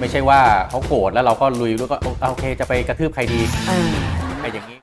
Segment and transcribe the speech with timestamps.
[0.00, 0.40] ไม่ใช่ว่า
[0.70, 1.96] เขาโกรธแล้วเราก็ลุยแล้วก็
[2.30, 3.78] โอเคจะไปกระทืบใครดีอ่า
[4.40, 4.78] ไปอย่างนี้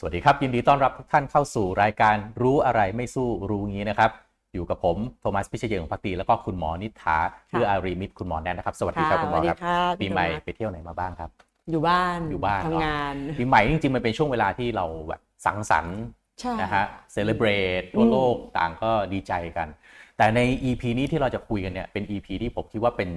[0.00, 11.30] สวัสดีครับ ยินดีต้อนรับทุกท่านเข้าสู่รายการรู้อะไรไม่สู้รู้งี้นะครับ อยู่กับผมโทมัสพิเชยเยงพักดีแล้วก็คุณหมอนิธาเพื่ออารีมิตรคุณหมอแนนนะครับ สวัสดีครับคุณหมอครับสวัสดีค่ะปีใหม่พี่ไปเที่ยวไหนมาบ้างครับ
[11.70, 15.98] อยู่บ้านอยู่บ้านทำงานปีใหม่จริงๆมันเป็นช่วงเวลาที่เราแบบสังสรรค์
[16.40, 19.68] ใช่นะฮะ celebrate ทั่วโลกต่างก็ดีใจกัน
[20.16, 23.10] แต่ใน EP นี้ที่เราจะคุยกันเนี่ยเป็น EP ที่ผมคิดว่าเป็น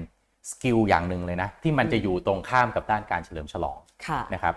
[0.51, 3.77] skill อย่างหนึ่งเลยนะ ที่มันจะอยู่ตรงข้ามกับด้านการเฉลิมฉลอง
[4.07, 4.55] ค่ะนะครับ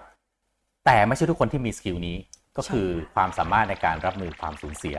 [0.86, 2.16] แต่ไม่ใช่ทุกคนที่มี skill นี้
[2.56, 4.96] ก็คือใช่ความสามารถในการรับมือความสูญเสีย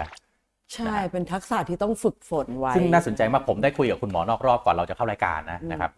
[0.74, 5.92] ใช่เป็นทักษะที่ต้องฝึกฝนไว้ ซึ่งน่าสนใจมากผมได้คุยกับคุณหมอนอกรอบก่อนเราจะเข้ารายการนะอืมนะครับ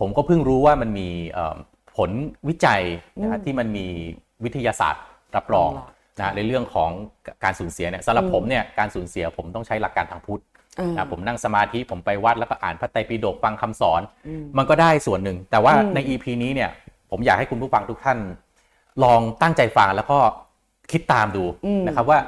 [0.00, 1.56] ผมก็เพิ่งรู้ว่ามันมีเอ่อ
[1.96, 2.10] ผล
[2.48, 2.82] วิจัย
[3.20, 3.86] นะครับอืมที่มันมี
[4.44, 5.04] วิทยาศาสตร์
[5.36, 6.90] รับรองรับรองนะฮะในเรื่องของ
[7.44, 10.42] การสูญเสียเนี่ยสำหรับอืมผมเนี่ยการสูญเสียผมต้องใช้หลักการทางพุทธ
[10.78, 16.70] อ่านะผมนั่งสมาธิผมไปวัดแล้วก็อ่านพระไตรปิฎกฟังคำสอนอืมมันก็ได้ส่วนหนึ่ง แต่ว่าอืมใน EP นี้เนี่ย
[17.10, 18.18] ผมอยากให้คุณผู้ฟังทุกท่าน
[19.04, 20.18] ลองตั้งใจฟังแล้วก็
[20.92, 21.44] คิดตามดู
[21.86, 22.18] นะครับว่า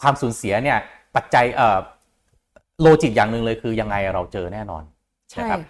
[0.00, 0.78] ความสูญเสียเนี่ย
[1.16, 1.78] ปัจจัยเอ่อ
[2.82, 4.82] โลจิกอย่างหนึ่งเลยคือยังไงเราเจอแน่นอน
[5.30, 5.60] ใช่นะครับ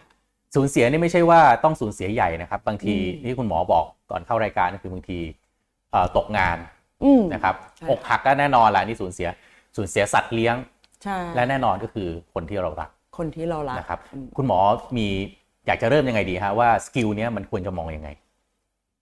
[0.54, 5.18] สูญเสียนี่ไม่ใช่ว่าต้องสูญเสียใหญ่นะครับ บางทีอืมที่คุณหมอบอกก่อนเข้ารายการก็คือบางที
[5.90, 6.56] เอ่อตกงาน
[7.04, 9.28] อืมนะครับใช่อกหักก็แน่นอนแหละนี่สูญเสีย
[9.76, 10.56] สูญเสียสัตว์เลี้ยง
[11.02, 14.58] ใช่และแน่นอนก็คือคนที่เรารัก คนที่เรารักนะครับอืมคุณหมอ
[14.96, 15.06] มี
[15.66, 18.08] อยากจะเริ่มยังไงดีฮะว่าสกิลเนี้ยมันควรจะมองยังไง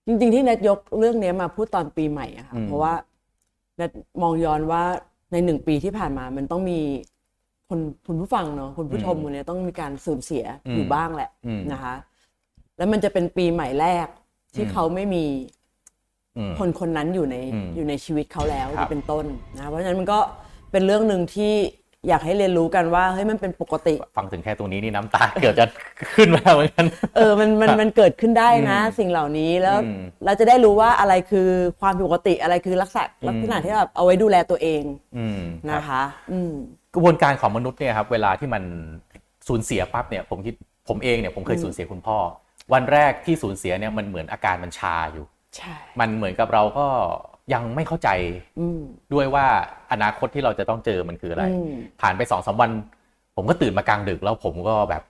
[0.06, 2.94] จริงๆที่เน็ตยกเรื่องเนี้ยมาพูดตอนปีใหม่อะค่ะอืมเพราะว่า
[3.76, 3.90] เน็ต
[4.22, 4.82] มองย้อนว่า
[5.32, 6.80] ในหนึ่งปีที่ผ่านมามันต้องมี
[7.68, 11.94] คนคุณผู้ฟังเนาะคุณผู้ชมคนเนี้ยต้องมีการสูญเสียอยู่บ้างแหละอืมนะคะ
[12.76, 14.06] แล้วมันจะเป็นปีใหม่แรก
[14.54, 15.24] ที่อืมเขาไม่มี
[16.36, 19.24] อืมคนคนนั้นอยู่ในอืมอยู่ในชีวิตเขาแล้วครับเป็นต้น
[19.56, 20.18] นะเพราะฉะนั้นมันก็
[20.70, 21.54] เป็นเรื่องหนึ่งที่
[22.08, 25.66] อยากให้เรียนรู้กันว่าเฮ้ยมันเป็นปกติ ฟังถึงแค่ตรงนี้นี่น้ำตาเกือบจะ
[26.14, 26.84] ขึ้นมาเหมือนกัน
[27.16, 31.48] เออมันมันมันเกิดขึ้นได้นะอืมสิ่งเหล่านี้แล้วอืมเราจะได้รู้ว่าอะไรคือ
[31.80, 34.82] ความผิดปกติอะไรคือลักษณะอืมลักษณะที่แบบเอาไว้ดูแลตัวเอง
[35.16, 36.02] อืมครับนะคะ
[36.32, 36.52] อืม
[36.94, 38.62] กระบวนการของมนุษย์เนี่ยครับเวลาที่มัน
[39.48, 40.54] สูญเสียปั๊บเนี่ยผมคิด
[40.88, 42.18] ผมเองเนี่ยผมเคยอืมสูญเสียคุณพ่อ
[42.72, 45.24] วันแรกที่สูญเสียเนี่ยมันเหมือนอาการมันชาอยู่
[45.56, 46.86] ใช่มันเหมือนกับเราก็
[47.52, 48.08] ยังไม่เข้าใจ
[48.58, 48.80] อืม
[49.12, 49.46] ด้วยว่า
[49.92, 52.70] อนาคตที่เราจะต้องเจอมันคืออะไรอืมผ่านไปสองสามวัน
[53.36, 55.02] ผมก็ตื่นมากลางดึกแล้วผมก็แบบ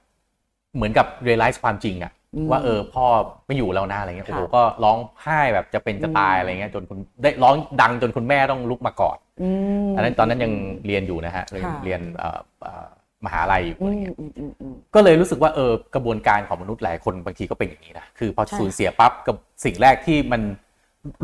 [0.77, 3.06] เหมือนกับ realize ความจริงอะอืมว่าเออพ่อ
[3.47, 9.49] ไม่อยู่แล้วนะอะไรเงี้ยค่ะโอ้โหก็ร้องไห้แบบจะเป็นจะตายอืมอะไรเงี้ยจนคุณได้ร้องดังจนคุณแม่ต้องลุกมากอดอื
[9.87, 10.53] มอันนั้นตอนนั้นยัง
[10.87, 12.89] เรียนอยู่นะฮะเรียนค่ะเรียนเอ่อเอ่อ
[13.25, 20.43] มหาลัยอยู่อือะไรมเงี้ยอืมอืมอืมก็เลยรู้สึกว่าเออกระบวนการของมนุษย์หลายคนบางทีก็เป็นอย่างนี้นะคือพอใช่สูญเสียปั๊บกับสิ่งแรกที่มัน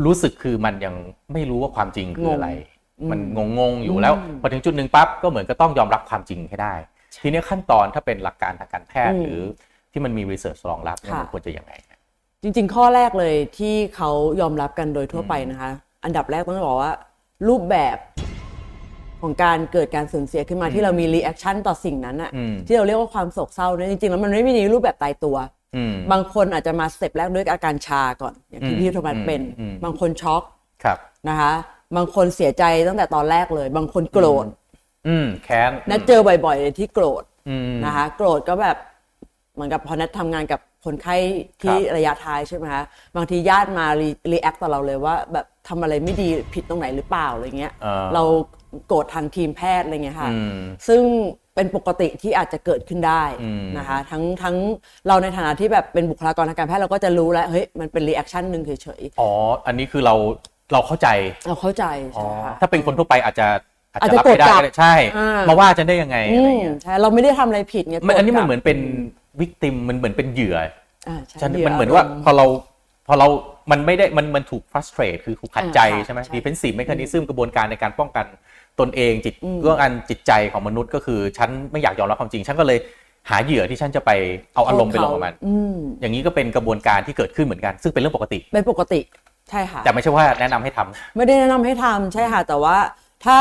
[0.05, 0.95] รู้สึกคือมันยัง
[1.33, 2.49] ไม่รู้ว่าความจริงคืออะไร
[2.99, 3.19] อืมมัน
[3.59, 6.73] งงๆอยู่อืมแล้วพอถึงจุดหนึ่งปั๊บก็เหมือนก็ต้องยอมรับความจริงให้ได้
[7.21, 9.41] ทีนี้ขั้นตอนถ้าเป็นหลักการทางการแพทย์อืมหรือ
[9.91, 11.73] ที่มันมี research รองรับเนี่ยค่ะมันควรจะยังไง
[12.43, 14.09] จริง ๆ ข้อแรกเลยที่เขา
[14.41, 15.71] ยอมรับกันโดยทั่วไปนะคะ
[16.03, 16.93] อันดับแรกต้องบอกว่า
[17.47, 17.97] รูปแบบ
[19.21, 25.56] ของการเกิดการสูญเสียขึ้นมาที่เรามี reaction ต่อสิ่งนั้นอะอืมที่เราเรียกว่าความโศกเศร้าเนี่ยจริงๆแล้วมันไม่มีรูปแบบตายตัวอืม
[26.11, 30.43] บางคนอาจจะมา step แรกด้วยอาการชาก่อน อย่างที่อืมพี่โทมัสเป็นอืมบางคนช็อก
[30.83, 30.97] ครับ
[31.29, 31.53] นะคะ
[31.95, 34.45] บางคนเสียใจตั้งแต่ตอนแรกเลย บางคนโกรธ
[35.07, 38.77] อืมแค้นแนนเจอบ่อยๆเลยที่โกรธอืมนะคะ โกรธก็แบบ
[39.53, 41.15] เหมือนกับพอแนนทำงานกับคนไข้
[41.61, 42.83] ที่ครับระยะท้ายใช่ไหมคะ
[43.15, 43.85] บางทีญาติมา
[44.31, 48.23] react ต่อเราเลยว่า แบบทำอะไรไม่ดีผิดตรงไหนหรือเปล่าอะไรเงี้ยอ่าเรา
[48.87, 50.57] โกรธทางทีมแพทย์อะไรเงี้ยค่ะอืม
[50.87, 51.01] ซึ่ง
[51.57, 54.55] เป็นปกติที่อาจจะเกิดขึ้นได้อืมนะคะทั้งทั้ง
[55.07, 59.31] เราในฐานะที่แบบเป็นบุคลากรทางการแพทย์เราก็จะรู้แล้วเฮ้ยมันเป็น reaction หนึ่งเฉยอ๋อ
[59.65, 60.15] อันนี้คือเรา
[60.73, 61.85] เราเข้าใจๆเราเข้าใจ
[62.17, 63.47] อ๋อใช่ค่ะถ้าเป็นคนทั่วไปอาจจะ
[63.93, 68.79] อาจอาจจะจะรับไม่ได้โกรธกลับก็ได้ใช่อ่ามาว่าจะได้ยังไงอือะไรมเงี้ยใช่เราไม่ได้ทำอะไรผิดไงมันอันนี้มันโกรธกลับเหมือนเป็น
[69.39, 70.57] victim มันเหมือนเป็นเหยื่อ
[71.07, 72.45] อ่าใช่ฉันดี๋ยวมันเหมือนว่าพอเรา
[73.07, 73.27] พอเรา
[73.71, 78.25] มันไม่ได้มันมันถูก frustrate คือถูกขัดใจอ่าค่ะใช่ไหมใช่ defensive mechanism กระบวนการในการป้องกัน
[78.79, 82.79] ตนเองจิตอืมเรื่องอันจิตใจของมนุษย์ก็คือ ฉันไม่อยากยอมรับความจริง ฉันก็เลย
[83.29, 84.11] หาเหยื่อที่ฉันจะไป
[84.55, 88.99] เอาอารมณ์ไปลงกับมันอืมอย่างนี้ก็เป็นกระบวนการที่เกิดขึ้นเหมือนกัน ซึ่งเป็นเรื่องปกติเป็นปกติ
[89.49, 92.77] ใช่ค่ะแต่ไม่ใช่ว่าแนะนำให้ทำไม่ได้แนะนำให้ทำใช่ค่ะแต่ว่า
[93.25, 93.39] ถ้า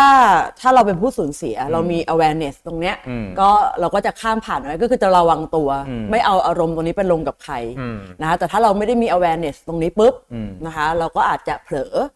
[0.60, 3.50] ถ้าเราเป็นผู้สูญเสียเรามี awareness ตรงเนี้ยอืมก็
[3.80, 12.15] เราก็จะข้ามผ่านไว้ก็คือจะระวังตัวอืมไม่เอาอารมณ์ตรงนี้ไปลงกับใครอืมนะคะแต่ถ้าเราไม่ได้มี awareness ตรงนี้ปุ๊บอืมนะคะเราก็อาจจะเผลออืม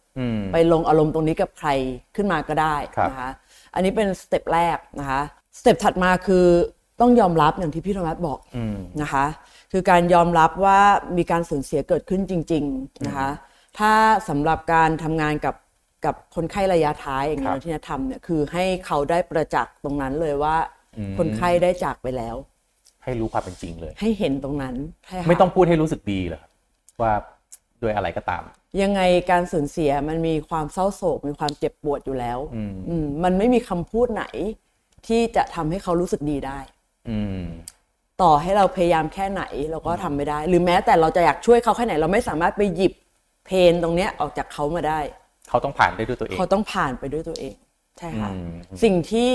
[0.51, 1.69] ไปลงอารมณ์ตรงนี้กับใคร
[2.15, 3.29] ขึ้นมาก็ได้ครับนะคะ
[3.73, 5.21] อันนี้เป็นสเต็ปแรกนะคะ
[5.59, 6.45] สเต็ปถัดมาคือ
[7.01, 9.25] ต้องยอมรับอย่างที่พี่ธรรมะบอกอืมนะคะ
[9.71, 10.79] คือการยอมรับว่า
[11.17, 13.29] มีการสูญเสียเกิดขึ้นจริง ๆนะคะ
[13.79, 13.93] ถ้า
[14.29, 15.55] สำหรับการทำงานกับ
[16.05, 20.55] กับคนไข้ระยะท้ายอย่างครันี้บที่นทำเนี่ยคือให้เขาได้ประจักษ์ตรงนั้นเลยว่า
[20.97, 22.35] อืมคนไข้ได้จากไปแล้ว
[23.03, 24.75] ให้รู้ความเป็นจริงเลย ให้เห็นตรงนั้น
[25.05, 26.43] ใช่ค่ะไม่ต้องพูดให้รู้สึกดีเหรอ
[27.01, 27.11] ว่า
[27.81, 28.43] ด้วยอะไรก็ตาม
[28.81, 29.01] ยังไง
[29.31, 34.25] การสูญเสียมันมีความเศร้าโศก มีความเจ็บปวดอยู่แล้วอืมอืมมันไม่มีคำพูดไหน
[35.07, 36.59] ที่จะทำให้เขารู้สึกดีได้
[37.09, 37.45] อืม
[38.21, 42.93] ต่อให้เราพยายามแค่ไหนเราก็ทำไม่ได้ หรือแม้แต่เราจะอยากช่วยเขาแค่ไหน เราไม่สามารถไปหยิบ
[43.45, 44.99] เพนตรงเนี้ยออกจากเขามาได้
[45.49, 47.55] เขาต้องผ่านได้ด้วยตัวเอง เขาต้องผ่านไปด้วยตัวเอง
[47.99, 48.51] ใช่ค่ะอืม
[48.83, 49.31] สิ่งที่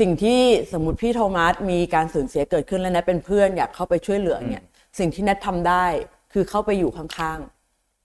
[0.00, 0.40] สิ่งที่
[0.72, 4.64] สมมติพี่โทมัสมีการสูญเสียเกิดขึ้นแล้วแนทเป็นเพื่อนอยากเข้าไปช่วยเหลือเนี่ย
[4.98, 5.86] สิ่งที่แนททำได้
[6.32, 7.38] คือเข้าไปอยู่ข้าง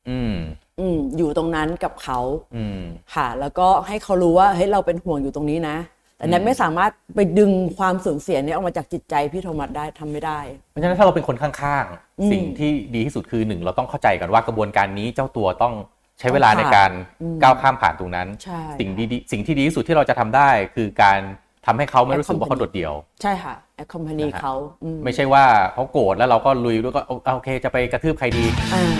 [0.09, 2.19] อืมๆ อืมอยู่ตรงนั้นกับเขา
[2.55, 2.81] อืม
[3.15, 5.77] ค่ะ แล้วก็ให้เขารู้ว่าเฮ้ยเราเป็นห่วงอยู่ตรงนี้นะ
[6.17, 10.39] แต่แนทไม่สามารถไปดึงความสูญเสียเนี้ออกมาจากจิตใจพี่โทมัสได้ทำไม่ได้
[10.71, 11.85] เพราะฉะนั้นถ้าเราเป็นคนข้าง
[12.21, 15.73] อืมๆ สิ่งที่ดีที่สุดคือหนึ่งเราต้องเข้าใจกันว่ากระบวนการนี้เจ้าตัวต้อง
[16.19, 16.91] ใช้เวลาต้องในผ่านการ
[17.21, 21.19] อืม ก้าวข้ามผ่านตรงนั้น ใช่ สิ่งดีๆสิ่งที่ดีที่สุดที่เราจะทำได้คือการ
[21.65, 25.43] ทำให้เขาไม่รู้สึกว่าเขาโดดเดี่ยว ใช่ค่ะแอคคอมพานีนะฮะเขาอืมไม่ใช่ว่า
[25.73, 28.95] เขาโกรธแล้วเราก็ลุยด้วยก็โอโอเคจะไปกระทืบใครดีอ่า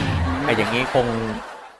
[0.45, 1.06] ไอ้อย่างนี้คง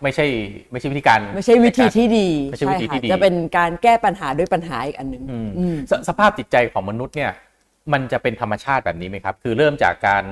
[0.04, 0.26] ไม่ใช่
[0.72, 7.32] ไม่ใช่วิธีการ ไม่ใช่วิธีที่ดีไม่ใช่วิธีที่ดีค่ะจะเป็นการแก้ปัญหาด้วยปัญหาอีกอันหนึ่งอืมอืมสสภาพจิตใจของมนุษย์เนี่ย
[7.94, 10.24] มันจะเป็นธรรมชาติแบบนี้ไหมครับ คือเริ่มจากการ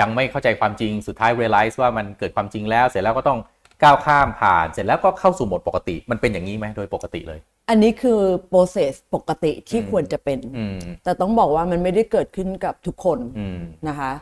[0.00, 3.38] ยังไม่เข้าใจความจริงสุดท้าย realize ว่ามันเกิดความจริงแล้ว เสร็จแล้วก็ต้อง
[3.82, 8.20] ก้าวข้ามผ่าน เสร็จแล้วก็เข้าสู่โหมดปกติ มันเป็นอย่างนี้ไหมโดยปกติเลย อันนี้คือ
[8.52, 14.12] process ปกติที่ควรจะเป็นอืมแต่ต้องบอกว่ามันไม่ได้เกิดขึ้นกับทุกคนอืมนะคะ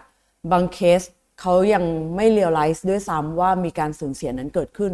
[0.52, 1.02] บางเคส
[1.42, 1.84] เขายัง
[2.16, 4.92] ไม่เรียลไลซ์ด้วยซ้ำว่ามีการสูญเสียนั้นเกิดขึ้น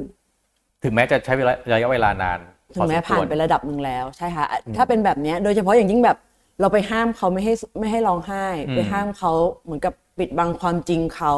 [0.82, 2.38] ถึงแม้จะใช้เวลาระยะเวลานาน
[2.74, 4.46] ถึงแม้พอสผ่านควรไประดับหนึ่งแล้วใช่ค่ะ
[4.76, 6.18] ถ้าเป็นแบบเนี้ยโดยเฉพาะอย่างยิ่งแบบ
[6.60, 9.32] เราไปห้ามเขาไม่ให้ไม่ให้ร้องไห้ ไปห้ามเขา
[9.64, 11.34] เหมือนกับปิดบังความจริงเขา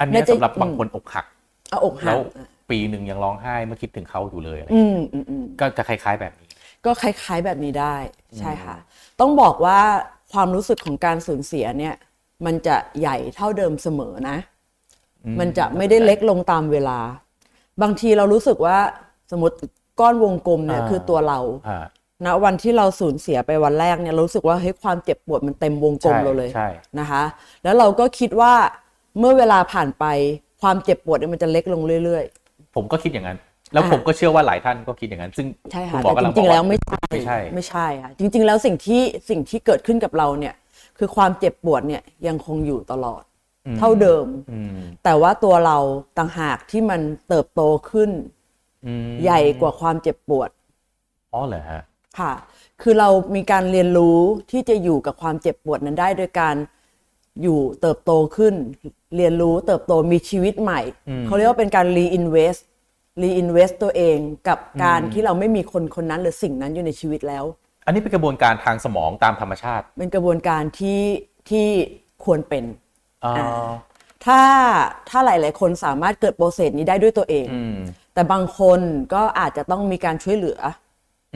[0.00, 1.26] อันเนี้ยน่าจะสำหรับบางคนอกหัก
[1.70, 2.20] เอาอกหัแล้กว
[2.70, 6.48] ปีหนึ่งยังร้องไห้เมื่อคิดถึงเขาอยู่เลยอะไรอืมอืมอืมก็จะคล้ายๆแบบนี้
[6.84, 7.96] ก็คล้ายๆแบบนี้ได้
[8.38, 8.76] ใช่ค่ะ
[9.20, 9.80] ต้องบอกว่า
[10.32, 11.94] ความรู้สึกของการสูญเสียเนี่ย
[12.46, 14.36] มันจะใหญ่เท่าเดิมเสมอนะ
[15.40, 16.98] มันจะไม่ได้เล็กลงตามเวลา
[17.82, 18.78] บางทีเรารู้สึกว่า
[19.30, 19.56] สมมติ
[20.00, 21.38] ก้อนวงกลมเนี่ยอ่าคือตัวเรา
[21.68, 21.84] อ่า
[22.24, 26.68] ณวันที่เราสูญเสียไปวันแรกเนี่ยเรารู้สึกว่าเฮ้ยความเจ็บปวดมันเต็มวงกลมใช่เราเลยใช่
[26.98, 27.22] นะคะ
[27.64, 28.52] แล้วเราก็คิดว่า
[29.18, 30.04] เมื่อเวลาผ่านไป
[30.62, 32.24] ความเจ็บปวดเนี่ยมันจะเล็กลงเรื่อย
[32.76, 33.38] ผมก็คิดอย่างนั้น
[33.72, 40.54] แล้วอ่าผมก็เชื่อว่าหลายท่านก็คิดอย่างนั้น ซึ่งๆใช่คุค่ะณหมอแต่กำจลังบริองกๆแล้วว่าไม่ใช่ไม่ใช่ไม่ใช่ค่ะจริง ๆ แล้วสิ่งที่สิ่งที่เกิดขึ้นกับเราเนี่ย
[40.98, 43.22] คือความเจ็บปวดเนี่ยยังคงอยู่ตลอด
[43.78, 45.78] เท่าเดิมอืมแต่ว่าตัวเรา
[46.18, 48.10] ต่างหากที่มันเติบโตขึ้น
[48.86, 50.50] อืมใหญ่กว่าความเจ็บปวด
[51.32, 51.82] อ๋อเหรอฮะ
[52.18, 52.32] ค่ะ
[52.82, 54.18] คือเรามีการเรียนรู้
[54.50, 56.56] ที่จะอยู่กับความเจ็บปวดนั้นได้โดยการ
[57.42, 58.54] อยู่เติบโตขึ้น
[59.16, 60.80] เรียนรู้เติบโตมีชีวิตใหม่
[61.26, 62.60] เขาเรียกว่าเป็นการ reinvest
[63.22, 64.18] reinvest ตัวเอง
[64.48, 67.44] กับการที่เราไม่มีคนคนนั้นหรือสิ่งนั้นอยู่ในชีวิตแล้ว
[67.84, 71.02] อันนี้เป็นกระบวนการทางสมองตามธรรมชาติ เป็นกระบวนการที่
[71.50, 71.66] ที่
[72.24, 72.64] ควรเป็น
[73.24, 73.34] อ๋อ
[74.24, 74.40] ถ้า
[75.08, 77.76] ถ้าหลาย ๆ คนสามารถเกิดโปรเซสนี้ได้ด้วยตัวเองอืม
[78.14, 78.80] แต่บางคน
[79.14, 80.60] ก็อาจจะต้องมีการช่วยเหลือ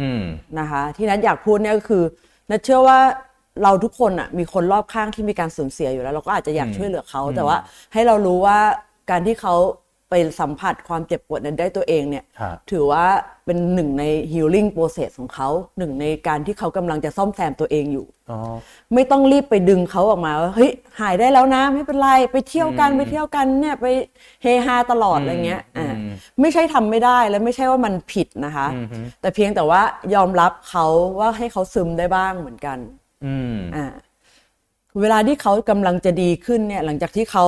[0.00, 0.22] อืม
[0.58, 2.02] นะคะ ที่นัทอยากพูดเนี่ยก็คือ
[2.50, 2.98] นัทเชื่อว่า
[3.62, 7.56] เราทุกคนอะมีคนรอบข้างที่มีการสูญเสียอยู่แล้ว เราก็อาจจะอยากช่วยเหลือเขา แต่ว่า
[7.92, 8.58] ให้เรารู้ว่า
[9.10, 9.54] การที่เขา
[10.10, 13.04] ไปสัมผัสความเจ็บปวดนั้นได้ตัวเองเนี่ยฮะถือว่า
[13.46, 15.48] เป็นหนึ่งใน healing process ของเขา
[15.78, 18.38] หนึ่งในการที่เขากำลังจะซ่อมแซมตัวเองอยู่อ๋อ
[18.94, 23.86] ไม่ต้องรีบไปดึงเขาออกมาว่าเฮ้ยหายได้แล้วนะ ไม่เป็นไรไปเที่ยวกันไปเที่ยวกันเนี่ยไป
[24.42, 25.94] เฮฮาตลอดอะไรเงี้ยอ่า
[26.40, 28.66] ไม่ใช่ทำไม่ได้และไม่ใช่ว่ามันผิดนะคะ
[29.20, 29.82] แต่เพียงแต่ว่า
[30.14, 30.86] ยอมรับเขา
[31.18, 32.78] ว่าให้เขาซึมได้บ้างเหมือนกัน
[33.24, 33.86] อืมอ่า
[35.00, 37.46] เวลาที่เขากำลังจะดีขึ้นเนี่ย หลังจากที่เขา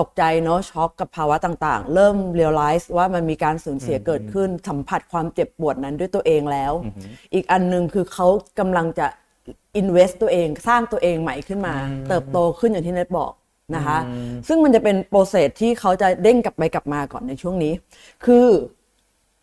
[0.00, 6.72] ตกใจเนาะช็อกกับภาวะต่างๆ เริ่มเรียลไลซ์ว่ามันมีการสูญเสียเกิดขึ้น สัมผัสความเจ็บปวดนั้นด้วยตัวเองแล้ว
[7.34, 8.26] อีกอันหนึ่งคือเขา
[8.58, 9.06] กำลังจะ
[9.80, 11.74] invest ตัวเองสร้างตัวเองใหม่ขึ้นมา
[12.08, 13.32] เติบโตขึ้นอย่างที่เน็ตบอก
[13.76, 13.98] นะคะ
[14.48, 17.72] ซึ่งมันจะเป็นโปรเซสที่เขาจะเด้งกลับไปกลับมาก่อนในช่วงนี้
[18.24, 18.46] คือ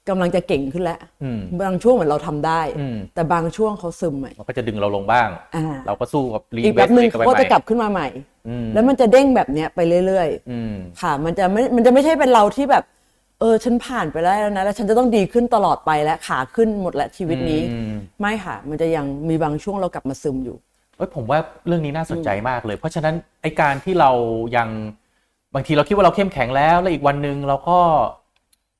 [0.09, 8.34] กำลังจะเก่งขึ้นแล้วอืมบางช่วงเหมือนเราทำได้อืมแต่บางช่วงเขาซึมใหม่มันก็จะดึงเราลงบ้างอ่าเราก็สู้กับรีอีกแบบหนึ่งเข้าเขาไปก็ใหจะม่กลับขึ้นมาใหม่อืม
[8.73, 12.83] แล้วมันจะเด้งแบบเนี้ยไปเรื่อยอืมๆค่ะ มันจะไม่ มันจะไม่ใช่เป็นเราที่แบบ
[13.39, 20.57] เออ ฉันผ่านไปแล้วนะ แล้วฉันจะต้องดีขึ้นตลอดไปและขาขึ้นหมดและชีวิตนี้อืมไม่ค่ะ มันจะยังมีบางช่วงเรากลับมาซึมอยู่
[20.97, 24.11] เอ้ยผมว่าเรื่องนี้น่าสนใจมากเลย เพราะฉะนั้นไอการที่เรา
[24.55, 24.69] ยัง
[25.53, 27.79] บางทีเราคิดว่าเราเข้มแข็งแล้ว แล้วอีกวันหนึ่งเราก็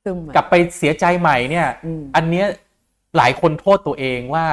[0.04, 2.46] ซึมใหม่กลับไปเสียใจใหม่เนี่ยอืมอันเนี้ย
[3.16, 4.46] หลายคนโทษตัวเองว่า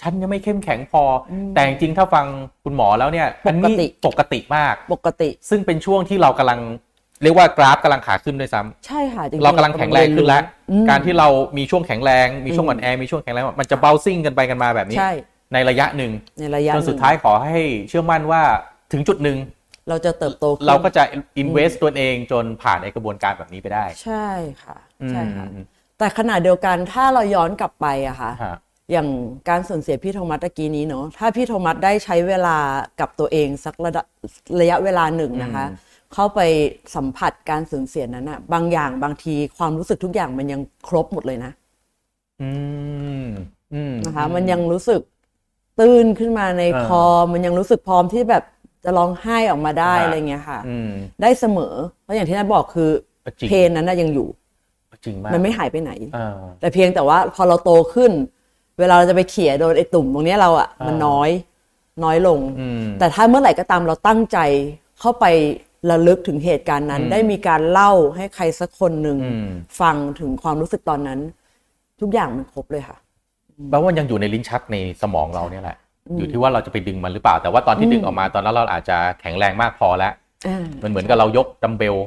[0.00, 2.26] ฉันยังไม่เข้มแข็งพออแต่จริงๆถ้าฟัง
[2.64, 6.60] คุณหมอแล้วเนี่ยอันนี้ปกติปกติมากปกติ ซึ่งเป็นช่วงที่เรากำลัง
[7.22, 15.12] เรียกว่ากราฟกำลังขาขึ้นด้วยซ้ำใช่ค่ะจริงๆเรากำลังแข็งแรงขึ้นแล้วอืมการที่เรามีช่วงแข็งแรงมีช่วงอ่อนแอมีช่วงแข็งแรงมันจะเบาซิ่งกันไปกันมาแบบนี้ใช่
[15.52, 18.42] ในระยะหนึ่งในระยะจนสุดท้ายขอให้เชื่อมั่นว่า
[18.92, 19.38] ถึงจุดหนึ่ง
[19.88, 21.02] เราจะเติบโตขึ้นเราก็จะ
[21.42, 24.28] invest ตัวเองจนผ่านในกระบวนการแบบนี้ไปได้ ใช่
[24.62, 24.76] ค่ะ
[25.10, 25.64] ใช่ค่ะอืม
[25.98, 28.56] แต่ขณะเดียวกันถ้าเราย้อนกลับไปอะค่ะฮะ
[28.92, 29.08] อย่าง
[29.48, 32.56] การสูญเสียพี่โทมัสตะกี้นี้เนาะถ้าพี่โทมัสได้ใช้เวลา
[33.00, 34.04] กับตัวเองสักระดับ
[34.60, 35.64] ระยะเวลาหนึ่งนะคะ
[36.14, 36.40] เข้าไป
[36.94, 41.52] สัมผัสการสูญเสียนั้นอะบางอย่างบางทีความรู้สึกทุกอย่างมันยังครบหมดเลยนะ
[42.42, 42.50] อื
[43.24, 43.26] ม
[43.74, 45.00] อืมนะคะ มันยังรู้สึก
[45.78, 48.44] ตื้นขึ้นมาในเออคอ มันยังรู้สึกพร้อมที่แบบ
[48.84, 50.90] จะร้องไห้ออกมาได้ฮะอะไรเงี้ยค่ะอืม
[51.22, 52.90] ได้เสมอ เพราะอย่างที่นัทบอกคือ
[53.40, 54.28] จริงเพนนั้นน่ะยังอยู่
[55.04, 58.12] จริงมากมันไม่หายไปไหนเออแต่เพียงแต่ว่าพอเราโตขึ้น
[58.78, 61.30] เวลาเราจะไปเขี่ยโดนไอ้ตุ่มตรงเนี้ยเราอะอ่ามัมันน้อย
[62.04, 64.38] น้อยลงอืมแต่ถ้าเมื่อไหร่ก็ตามเราตั้งใจ
[65.00, 65.24] เข้าไป
[65.90, 69.48] ระลึกถึงเหตุการณ์นั้นอืมได้มีการเล่าให้ใครสักคนหนึ่งอืม
[69.80, 71.20] ฟังถึงความรู้สึกตอนนั้น
[72.00, 72.96] ทุกอย่างมันครบเลยค่ะ
[73.70, 75.76] แปลว่ามันยังอยู่ในลิ้นชักในสมองเราเนี่ยแหละ
[76.18, 80.12] อยู่ที่ว่าเราจะไปดึงมันหรือเปล่า แต่ว่าตอนที่ดึงออกมาตอนนั้นเราอาจจะแข็งแรงมากพอแล้ว
[80.46, 82.06] อ่ามันเหมือนกับเรายกดัมเบลอ่า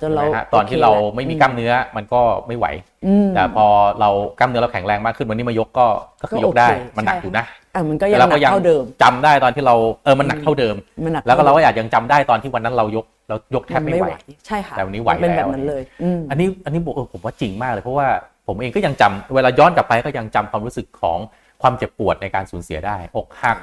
[0.00, 2.66] จนเราใช่ไหมฮะตอนที่เราไม่มีกล้ามเนื้อมันก็ไม่ไหว
[3.06, 3.66] อืมแต่พอ
[4.00, 5.86] เรากล้ามเนื้อเราแข็งแรงมากขึ้นวันนี้มายกก็
[6.22, 14.06] ก็คือยกได้ก็โอเคมันหนักใช่อยู่นะอ่ามันก็ยังแต่เราหนัก็กเท่าเดิมจำได้ตอนที่เราเออมันหนักเท่าเดิมมันหนักแล้วก็เราท่ก็อยากยังจำได้ตอนที่วันนั้นเรายกเรายกแทบไม่ไหว
[14.46, 18.06] ใช่ค่ะแต่วันนี้ไหวมัเป็นแล้แบวบนั้นเลยอืมอันนี้อันนี้บอกเออผมว่าจริงมากเลยเพราะว่า
[18.46, 21.18] ผมเองก็ยังจำเวลาย้อนกลับไปก็ยังจำความรู้สึกของ
[21.62, 23.58] ความเจ็บปวดในการสูญเสียได้อกหัก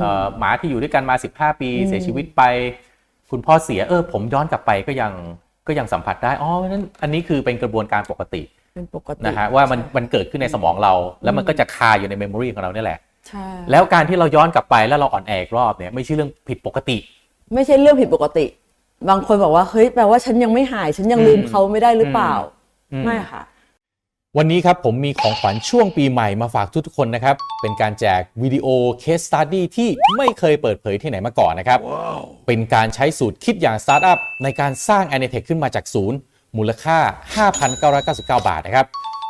[0.00, 2.42] เอ่อหมาที่อยู่ด้วยกันมา 15 ปีเสียชีวิตไป
[3.30, 5.12] คุณพ่อเสียเออผมย้อนกลับไปก็ยัง
[5.66, 8.42] ก็ยังสัมผัสได้อ๋อนั้นอันนี้คือเป็นกระบวนการปกติ
[8.74, 10.94] เป็นปกตินะฮะว่ามันมันเกิดขึ้นในสมองเรา
[11.24, 16.96] แล้วมันก็จะคาอยู่ใน memory ของเราเนี่ยแหละใช่แล้วการที่เราย้อนกลับไปแล้วเราอ่อนแออีกรอบเนี่ยไม่ใช่เรื่องผิดปกติ
[17.54, 18.46] ไม่ใช่เรื่องผิดปกติ
[19.08, 22.32] บางคนบอกว่าเฮ้ยแปลว่าฉันยังไม่หาย ฉันยังลืมอืมเขาไม่ได้หรือเปล่า
[22.92, 23.42] อืมไม่ค่ะ
[24.36, 28.66] วันนี้ครับผมมีของขวัญช่วงปีใหม่มาฝากทุกๆคนนะครับ เป็นการแจกวิดีโอ
[28.98, 31.78] case study ที่ไม่เคยเปิดเผยที่ไหนมาก่อนนะครับ
[32.46, 36.18] เป็นการใช้สูตรคิดอย่างสตาร์ทอัพในการสร้าง a n i t e c h ขึ้นมาจากศูนย์
[36.56, 36.98] มูลค่า
[37.82, 38.86] 5,999 บาทนะครับ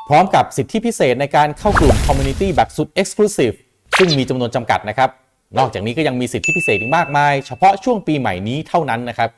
[0.09, 3.57] พร้อมกับสิทธิพิเศษในการเข้ากลุ่ม Community แบบสุด Exclusive
[3.99, 5.11] ซึ่งมีจำนวนจำกัดนะครับ
[5.59, 9.31] นอกจากนี้ก็ยังมีสิทธิพิเศษอีกมากมาย เฉพาะช่วงปีใหม่นี้เท่านั้นนะครับ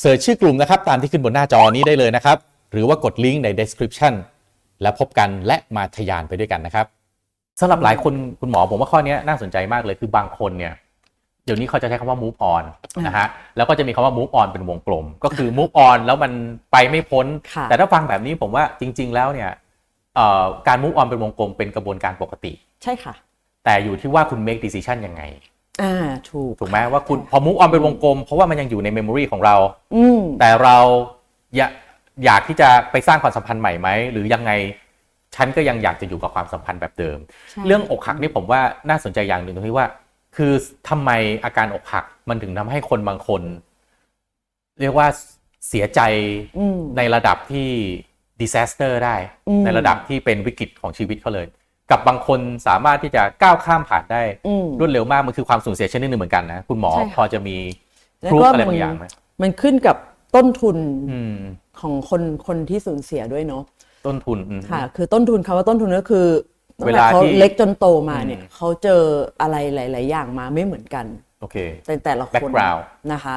[0.00, 2.38] เสิร์ชชื่อกลุ่มนะครับตามที่ขึ้นบนหน้าจอนี้ได้เลยนะครับ
[2.72, 4.14] หรือว่ากดลิงก์ใน description
[4.82, 6.86] แล้วพบกันและมาทะยานไปด้วยกันนะครับ
[7.60, 10.74] สำหรับหลายคนคุณหมอผมว่าข้อนี้น่าสนใจมากเลยคือบางคนเนี่ย
[11.44, 12.64] เดี๋ยวนี้เขาจะใช้คำว่า move on
[13.06, 16.32] นะฮะแล้วก็จะมีคำว่า move on เป็นวงกลม ก็คือ move on แล้วมัน
[16.72, 19.50] ไปไม่พ้นค่ะแต่ถ้าฟังแบบนี้ผมว่าจริง ๆ แล้วเนี่ย
[20.14, 23.14] เอ่อการ move on เป็นวงกลมเป็นกระบวนการปกติ ใช่ค่ะ
[23.64, 25.22] แต่อยู่ที่ว่าคุณ make decision ยังไง
[25.82, 29.56] อ่าถูกถูกไหมว่าคุณพอ move on เป็นวงกลม เพราะว่ามันยังอยู่ใน memory ของเรา
[29.94, 30.76] อืมแต่เรา
[31.56, 31.70] อยาก
[32.24, 34.52] อยากที่จะไปสร้างความสัมพันธ์ใหม่ไหมหรือยังไง
[35.36, 37.18] ฉันก็ยังอยากจะอยู่กับความสัมพันธ์แบบเดิม
[37.50, 39.88] ใช่เรื่องอกหักนี่ผมว่าน่าสนใจอย่างหนึ่งตรงที่ว่า
[40.36, 40.52] คือ
[40.88, 41.10] ทำไม
[41.44, 43.42] อาการอกหักมันถึงทำให้คนบางคน
[44.80, 45.06] เรียกว่า
[45.68, 46.00] เสียใจ
[46.58, 47.68] อืมในระดับที่
[48.40, 49.16] disaster ได้
[49.48, 51.46] อืมในระดับที่เป็นวิกฤตของชีวิตเขาเลย
[51.90, 57.56] กับบางคนสามารถที่จะก้าวข้ามผ่านได้อืมรวดเร็วมากมันคือความสูญเสียชนิดหนึ่งเหมือนกันนะ คุณหมอใช่ค่ะพอจะมี
[58.22, 59.06] แล้วพรูฟก็อะไรมับางอย่างไหม
[59.42, 59.96] มันขึ้นกับ
[60.36, 60.76] ต้นทุน
[61.10, 61.36] อืม
[61.80, 63.62] ของคนคนที่สูญเสียด้วยเนาะ
[64.06, 66.26] ต้นทุนอืมค่ะ คือต้นทุนคำว่าต้นทุนก็คือ
[66.80, 69.02] ตั้งเวแต่ลาเขาที่เล็กจนโตมาเนี่ยอืมเขาเจอ
[69.40, 71.06] อะไรหลาย ๆ อย่างมาไม่เหมือนกัน
[71.40, 71.56] โอเค
[71.86, 72.82] แต่แต่ละคน Background
[73.12, 73.36] นะคะ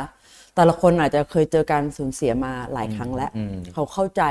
[0.56, 4.24] แต่ละคนอาจจะเคยเจอการสูญเสียมาหลายครั้งแล้วอืมเขาเข้าใจ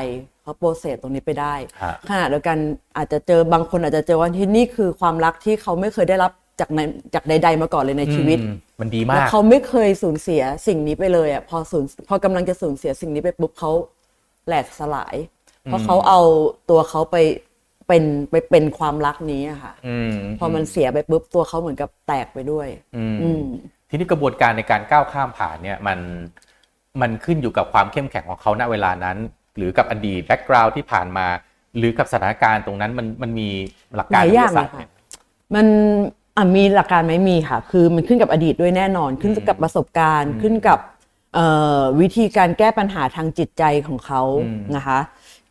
[0.42, 2.58] เขาโปรเซสตรงนี้ไปได้ฮะขณะเดียวกัน
[2.96, 6.80] อาจจะเจอบางคนอาจจะเจอว่าที่นี่คือความรักที่เขาไม่เคยได้รับ จากใน
[7.14, 13.72] จากใด ๆ มาก่อนเลยในชีวิตอืมมันดีแล้วมากเขาไม่เคยสูญเสียสิ่งนี้ไปเลยอะพอสูญพอกำลังจะสูญเสียสิ่งนี้ไปปุ๊บเขา
[14.46, 15.16] แหลกสลาย
[15.64, 16.20] เพราะเขาเอา
[16.70, 17.16] ตัวเขาไป
[17.88, 23.44] เป็นไปเป็นความรักนี้อะค่ะอืมพอมันเสียไปปุ๊บตัวเขาเหมือนกับแตกไปด้วย อืมอืม
[23.88, 25.98] ทีนี้กระบวนการในการก้าวข้ามผ่านเนี่ยมัน
[27.00, 29.16] มันขึ้นอยู่กับความเข้มแข็งของเขาณเวลานั้น
[29.56, 31.26] หรือกับอดีตแบ็กกราวด์ที่ผ่านมา
[31.76, 33.48] หรือกับสถานการณ์ตรงนั้นมันมันมี
[33.96, 34.90] หลักหการลายอย่างวิทเลยศสตร์ค่ะเนี่ย
[35.54, 35.66] มัน
[36.40, 40.78] อะมีหลักการไหมมีค่ะ คือมันขึ้นกับอดีตด้วยแน่นอน ขึ้นกับประสบการณ์ ขึ้นกับ
[41.34, 41.46] เอ่
[41.78, 44.22] อวิธีการแก้ปัญหาทางจิตใจของเขา
[44.76, 44.98] นะคะ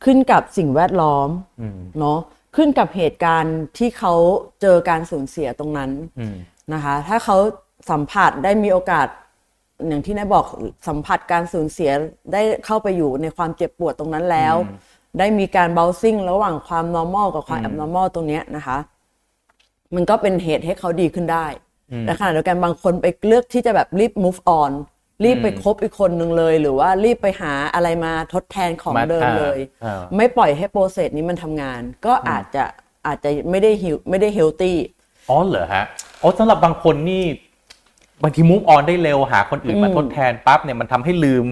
[0.03, 1.29] ขึ้นกับสิ่งแวดล้อม
[1.62, 2.19] อืมเนาะ
[2.55, 4.13] ขึ้นกับเหตุการณ์ที่เขา
[4.62, 6.36] เจอการสูญเสียตรงนั้นอืม
[6.74, 7.38] นะคะ ถ้าเขา
[7.89, 9.08] สัมผัสได้มีโอกาส
[9.88, 10.46] อย่างที่นายบอก
[10.88, 11.91] สัมผัสการสูญเสีย
[12.34, 14.55] ได้เข้าไปอยู่ในความเจ็บปวดตรงนั้นแล้ว
[15.19, 18.77] ได้มีการเบลซิ่งระหว่างความ normal กับความ abnormal ตรงเนี้ยนะคะ
[19.96, 21.48] มันก็เป็นเหตุให้เขาดีขึ้นได้
[22.01, 24.72] แต่ขณะเดียวกันบางคนไปเลือกที่จะแบบรีบ move on
[25.25, 32.63] รีบไปคบอีกคนหนึ่งเลย หรือว่ารีบไปหาอะไรมาทดแทนของมาเดิมอ่าเลยอ่าไม่ปล่อยให้โปรเซสนี้มันทำงาน ก็อาจจะ
[33.08, 34.77] อาจจะไม่ได้ฮิวไม่ได้เฮลตี้
[35.29, 35.86] อ๋อเหรอฮะ
[36.22, 37.24] อ๋อสำหรับบางคนนี่
[38.24, 41.46] บางทีมุ v ออนได้เร็วหาคนอื่นมาทดแทนปั๊บเนี่ยมันทำให้ลืม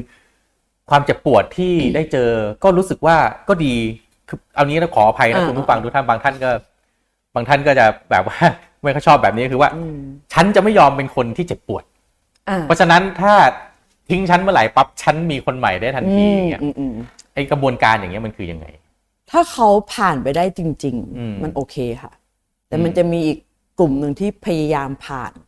[0.89, 2.31] ความเจ็บปวดที่ได้เจอ
[2.63, 3.17] ก็รู้สึกว่า
[3.49, 3.75] ก็ดี
[4.27, 6.51] คือเอานี้นะขออภัยนะอ่าคุณผู้ฟังทุกท่านบางท่านก็
[7.37, 8.39] บางท่านก็จะแบบว่า
[8.81, 9.69] ไม่ค่อยชอบแบบนี้คือว่า
[10.33, 11.83] ฉันจะไม่ยอมเป็นคนที่เจ็บปวด
[12.49, 13.33] อ่าเพราะฉะนั้นถ้า
[14.09, 16.93] ทิ้งฉันเมื่อไหร่ปั๊บฉันมีคนใหม่ได้ทันทีอย่างเงี้ยอืมอืม
[17.33, 18.65] ไอกระบวนการอย่างเงี้ยมันคือยังไง
[19.31, 22.11] ถ้าเขาผ่านไปได้จริงอืมๆมันโอเคค่ะ
[22.67, 23.39] แต่มันจะมีอีก
[23.79, 25.46] กลุ่มหนึ่งที่พยายามผ่านอืม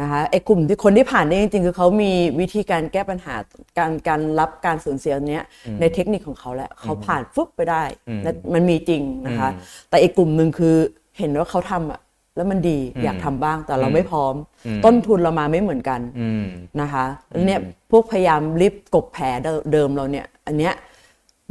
[0.00, 3.34] นะคะไอ้กลุ่มที่คนที่ผ่านได้จริงๆคือเขามีวิธีการแก้ปัญหา
[3.78, 5.44] การการรับการสูญเสียเนี้ย
[5.80, 10.74] ในเทคนิคของเขาแหละเขาผ่านฟึบไปได้อืมและมันมีจริงนะคะอืมแต่อีกกลุ่มหนึ่งคือ
[11.18, 12.00] เห็นว่าเขาทำอะ
[12.36, 14.34] แล้วมันดีอืมอยากทำบ้างแต่เราอืมไม่พร้อม
[14.66, 16.44] อืมต้นทุนเรามาไม่เหมือนกันอืม
[16.80, 17.60] นะคะแล้วเนี่ย
[17.90, 19.24] พวกพยายามรีบกบแผล
[19.72, 20.72] เดิมเราเนี่ย อันเนี้ย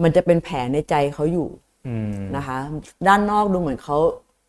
[0.04, 1.48] มันจะเป็นแผลในใจเขาอยู่
[1.88, 2.58] อืมนะคะ
[3.08, 3.98] ด้านนอกดูเหมือนเขา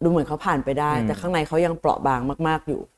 [0.05, 2.98] ดูเหมือนเขาผ่านไปได้ แต่ข้างในเขายังเปราะบางมาก ๆอยู่อ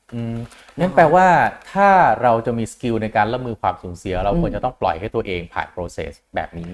[0.79, 1.27] นั่นแปลว่า
[1.73, 1.89] ถ้า
[2.21, 6.73] เราจะมีสกิลในการรับมือความสูญเสีย เราควรจะต้องปล่อยให้ตัวเองผ่าน process แบบนี้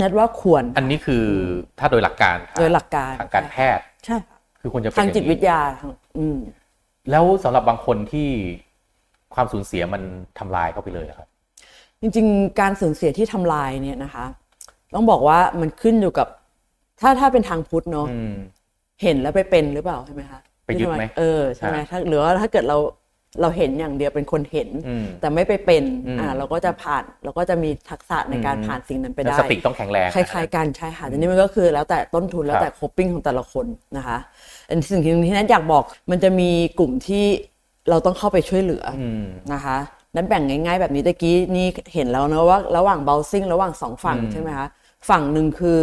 [0.00, 1.24] นัดว่าควร อันนี้คือ
[1.78, 6.38] ถ้าโดยหลักการโดยหลักการทางการแพทย์ใช่ค่ะคือควรจะเป็นทางจิตอย่วิทยาทางอืม
[7.10, 8.28] แล้วสำหรับบางคนที่
[9.34, 10.02] ความสูญเสียมัน
[10.38, 11.28] ทำลายเข้าไปเลยอะครับ
[12.00, 14.24] จริง ๆ การสูญเสียที่ทำลายเนี่ยนะคะ
[14.94, 16.28] ต้องบอกว่ามันขึ้นอยู่กับ
[17.00, 18.34] ถ้าถ้าเป็นทางพุทธเนาะอืม
[19.02, 22.78] เห็นแล้วไปเป็นหรือเปล่าใช่ไหมคะ ไปยึดไหมเออใช่ไหมอ่าถ้าหรือว่าถ้าเกิดเรา
[23.40, 33.66] เราเห็นอย่างเดียวเป็นคนเห็นอืมแต่ไม่ไปเป็นอืมอ่าเราก็จะผ่านเราก็จะมีทักษะในการอืมผ่านสิ่งนั้นไปแล้วได้สติต้องแข็งแรงคล้ายๆกันใช่ค่ะแต่นี่มันก็คือแล้วแต่ต้นทุนแล้วแต่ coping ของแต่ละคน
[33.96, 34.18] นะคะ
[34.68, 37.24] อันสิ่งที่แนนอยากบอกมันจะมีกลุ่มที่
[37.90, 39.76] เราต้องเข้าไปช่วยเหลือออืมนะคะ
[40.14, 44.66] นั้นแบ่งง่าย ๆ แบบนี้ตะกี้นี่เห็นแล้วนะว่า ระหว่าง balancing ระหว่างสองฝั่งอืมใช่ไหมคะ
[45.08, 45.78] ฝั่งหนึ่งคือ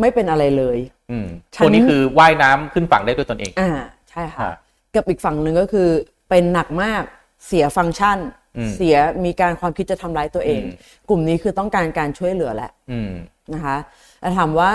[0.00, 0.78] ไม่เป็นอะไรเลย
[1.12, 3.70] อืมฉันตัวนี้คือว่ายน้ำขึ้นฝั่งได้ด้วยตนเองอ่า
[4.10, 4.52] ใช่ค่ะอ่า
[4.94, 5.88] กับอีกฝั่งหนึ่งก็คือ
[6.28, 7.02] เป็นหนักมาก
[7.46, 8.18] เสียฟังก์ชัน
[8.56, 13.12] อืมเสียมีการความคิดจะทำร้ายตัวเองอืมกลุ่มนี้คือต้องการการช่วยเหลือแหละอืม
[13.54, 13.76] นะคะ
[14.20, 14.70] แต่ถามว่า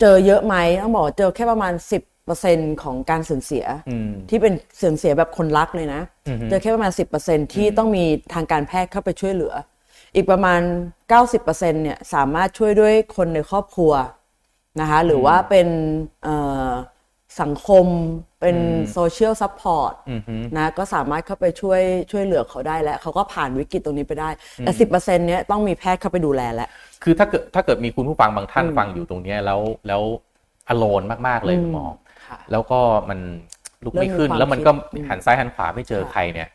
[0.00, 1.74] เจอเยอะไหมต้องบอกว่าเจอแค่ประมาณ
[2.28, 6.92] 10%ของการสูญเสียอืมที่เป็นสูญเสียแบบคนรักเลยนะอือฮึเจอแค่ประมาณ
[7.22, 9.54] 10%ที่ต้องมีทางการแพทย์เข้าไปช่วยเหลือ
[10.14, 10.60] อีกประมาณ
[11.22, 13.92] 90%เนี่ยสามารถช่วยด้วยคนในครอบครัว
[14.80, 15.68] นะคะหรือว่าเป็น
[16.24, 16.70] เอ่อ
[17.42, 17.86] สังคม
[18.40, 18.56] เป็น
[18.92, 21.80] social support อืมฮึนะก็สามารถเข้าไปช่วย
[22.10, 26.68] ช่วยเหลือเขาได้แล้วเขาก็ผ่านวิกฤตตรงนี้ไปได้ แต่สิบเปอร์เซ็นต์เนี้ยต้องมีแพทย์เข้าไปดูแลแล้ว
[27.02, 30.02] คือถ้าเกิดถ้าเกิดมีคุณผู้ฟังบางท่านฟังอยู่ตรงเนี้ยแล้วแล้ว
[30.68, 31.86] alone มาก ๆ เลยคุณหมอ
[32.26, 33.18] ค่ะแล้วก็มัน
[33.84, 36.48] ลุกไม่ขึ้นเริ่มมีความแล้วมันก็คิดหันซ้ายหันขวาไม่เจอค่ะใครเนี่ย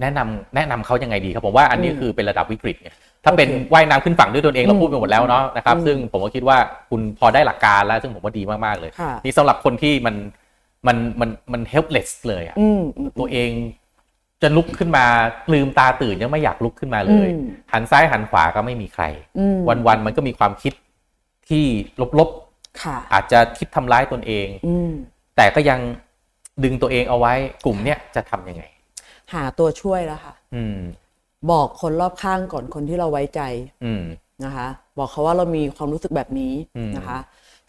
[0.00, 2.90] แนะนำแนะนำเขายังไงดีครับผมว่าอันนี้คือเป็นระดับวิกฤตไง
[3.24, 6.58] ถ้าเป็นโอเคว่ายน้ำขึ้นฝั่งด้วยตนเองเราอืมพูดไปหมดแล้วเนาะนะครับอืมซึ่งผมก็คิดว่า
[6.90, 10.14] คุณพอได้หลักการแล้ว ซึ่งผมว่าดีมากๆเลยค่ะนี่สำหรับคนที่มัน
[10.86, 13.50] มันมันมัน helpless เลยอะอืมอืมตัวเอง
[14.42, 15.04] จะลุกขึ้นมา
[15.52, 19.04] ลืมตาตื่นยังไม่อยากลุกขึ้นมาเลยอืมหันซ้ายหันขวาก็ไม่มีใคร
[19.38, 20.72] อืมวันๆมันก็มีความคิด
[21.48, 21.64] ที่
[22.18, 22.30] ลบ
[22.82, 24.90] ค่ะๆอาจจะคิดทำร้ายตนเองอืม
[25.36, 25.80] แต่ก็ยัง
[26.64, 27.32] ดึงตัวเองเอาไว้
[27.64, 28.64] กลุ่มเนี้ยจะทำยังไง
[29.32, 30.78] หาตัวช่วยแล้วค่ะอืม
[31.50, 33.40] บอกคนรอบข้างก่อนคนที่เราไว้ใจ
[33.84, 34.02] อืม
[34.44, 34.66] นะคะ
[34.98, 37.18] บอกเขาว่าเรามีความรู้สึกแบบนี้อืมนะคะ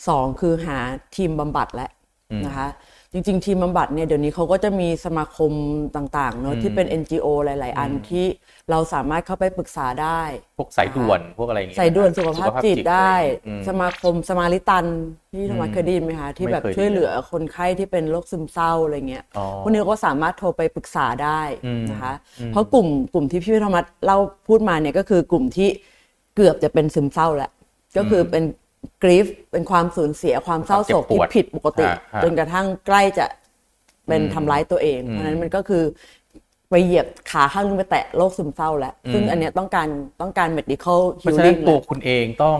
[0.07, 0.77] สองคือหา
[1.15, 1.89] ทีมบำบัดและ
[2.31, 2.67] อืมนะคะ
[3.13, 5.51] จริง ๆ ทีมบำบัดเนี่ยเดี๋ยวนี้เขาก็จะมีสมาคม
[5.95, 8.25] ต่างๆเนอะที่เป็น NGO หลาย ๆ อันที่
[8.71, 10.21] เราสามารถเข้าไปปรึกษาได้
[10.57, 13.13] พวกสายด่วนพวกอะไรอย่างเงี้ยใส่ด่วนสุขภาพจิตได้
[13.47, 14.85] อืมสมาคมสมาริตัน
[15.33, 25.69] ที่ธรรมะเคยได้ยินไหมคะที่แบบไม่เคยช่วยเหลือคนไข้ที่เป็นโรคซึมเศร้าอะไรเงี้ยอ๋อพวกนี้ก็สามารถโทรไปปรึกษาได้อืมนะคะอืมเพราะกลุ่มกลุ่มที่พี่ธรรมะเล่าพูดมาเนี่ยก็คือกลุ่มที่
[26.35, 27.51] เกือบจะเป็นซึมเศร้าแล้ว
[27.97, 28.43] ก็คือเป็น
[29.03, 33.25] กรีฟเป็นความสูญเสียความเศร้าโศกที่ผิดปกติฮะฮะจนกระทั่งใกล้จะ
[34.07, 35.83] เป็นทำร้ายตัวเอง เพราะฉะนั้นมันก็คือ
[36.69, 39.87] ไปเหยียบขาข้างนึงไปแตะโรคซึมเศร้าแล้ว ซึ่งอันเนี้ยต้องการ
[40.21, 42.59] ต้องการ medical เพราะฉะนั้น healing ตัวแหละคุณเองต้อง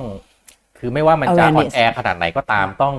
[0.78, 2.96] คือไม่ว่ามันจะ Awareness อ่อนแอขนาดไหนก็ตามต้อง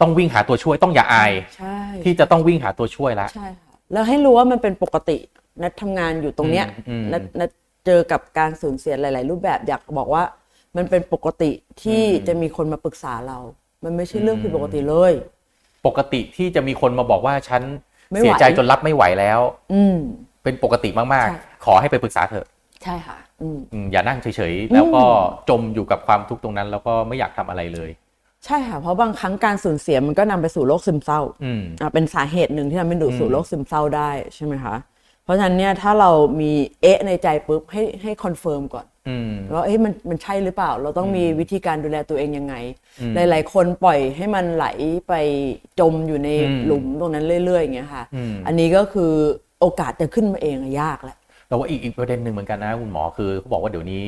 [0.00, 5.18] ต้องวิ่งหาตัวช่วยต้องอย่าอายใช่ที่จะต้องวิ่งหาตัวช่วยแล้วใช่ค่ะแล้วให้รู้ว่ามันเป็นปกติ
[5.62, 7.50] นัดทำงานอยู่ตรงเนี้ยอืมอืมนัดนัด
[7.86, 10.22] เจอกับการสูญเสียหลาย ๆ รูปแบบอยากบอกว่า
[10.76, 11.50] มันเป็นปกติ
[11.82, 13.38] ที่จะมีคนมาปรึกษาเรา
[13.84, 15.12] มันไม่ใช่เรื่องผิดปกติเลย
[15.86, 17.62] ปกติที่จะมีคนมาบอกว่าฉัน
[18.12, 19.40] ไม่ไหวเสียใจจนรับไม่ไหวแล้ว
[19.74, 19.96] อืม
[20.42, 22.46] เป็นปกติมากใช่ๆขอให้ไปปรึกษาเถอะ
[22.82, 25.02] ใช่ค่ะอืมอืมอย่านั่งเฉยๆ แล้วก็
[25.48, 27.90] จมอยู่กับความทุกข์ตรงนั้น แล้วก็ไม่อยากทำอะไรเลย
[28.44, 34.74] ใช่ค่ะ เพราะบางครั้งการสูญเสียมันก็นำไปสู่โรคซึมเศร้าอืมอะเป็นสาเหตุหนึ่งที่ทำให้ดูสู่โรคซึมเศร้าได้ใช่ไหมคะ
[35.24, 36.10] เพราะฉะนั้นเนี่ยถ้าเรา
[36.40, 38.93] มีเอะในใจปุ๊บให้ให้ confirm ก่อนอืม
[39.54, 42.54] ว่าเอ้ยมันมันใช่หรือเปล่า เราต้องมีวิธีการดูแลตัวเองยังไง
[43.14, 44.66] หลาย ๆ คนปล่อยให้มันไหล
[45.08, 45.14] ไป
[45.80, 49.12] จมอยู่ในอืมหลุมตรงนั้นเรื่อยๆอย่างเงี้ยค่ะอืมอันนี้ก็คือ
[49.60, 51.16] โอกาสจะขึ้นมาเองอะยากแหละ
[51.48, 54.04] แต่ว่าอีกอีกประเด็นหนึ่งเหมือนกันนะคุณหมอคือเขาบอกว่าเดี๋ยวนี้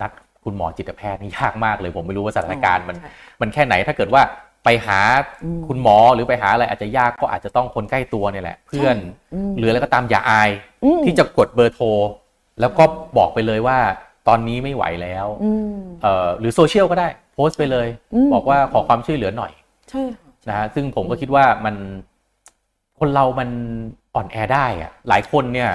[0.00, 0.10] นัด
[0.44, 4.22] คุณหมอจิตแพทย์นี่ยากมากเลย ผมไม่รู้ว่าสถานการณ์มันใช่มันแค่ไหนถ้าเกิดว่า
[4.64, 4.98] ไปหา
[5.68, 8.96] คุณหมอหรือไปหาอะไรอาจจะยากก็อาจจะต้องคนใกล้ตัวเนี่ยแหละ เพื่อน
[9.58, 10.50] หรืออะไรก็ตามอย่าอาย
[11.04, 11.86] ที่จะกดเบอร์โทร
[12.60, 12.84] แล้วก็
[13.18, 13.78] บอกไปเลยว่า
[14.28, 17.88] ตอนนี้ไม่ไหวแล้วอืมเอ่อหรือโซเชียลก็ได้ โพสต์ไปเลย
[18.34, 19.52] บอกว่าขอความช่วยเหลือหน่อย
[19.90, 21.74] ใช่ค่ะนะฮะซึ่งผมก็คิดว่ามัน
[22.98, 23.48] คนเรามัน
[24.14, 25.70] อ่อนแอได้อะหลายคนเนี่ย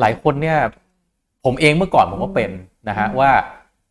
[0.00, 0.58] หลายคนเนี่ย
[1.44, 2.50] ผมเองเมื่อก่อนผมก็เป็น
[2.88, 3.30] นะฮะว่า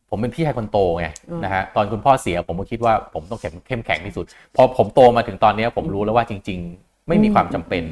[0.09, 7.83] ผมเป็นพี่ชายคนโตไงอืมนะฮะตอนคุณพ่อเสียผมก็คิดว่าผมต้องเข้มเข้มแข็งที่สุด พอผมโตมาถึงตอนเนี้ยผมรู้แล้วว่าจริง ๆ ไม่มีความจำเป็น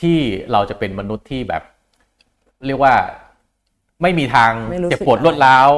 [0.00, 0.18] ที่
[0.52, 1.62] เราจะเป็นมนุษย์ที่แบบ
[2.66, 2.94] เรียกว่า
[4.02, 5.68] ไม่มีทางไม่รู้สึกเจ็บปวดรวดร้าว